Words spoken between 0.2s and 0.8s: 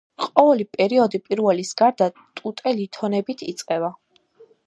ყოველი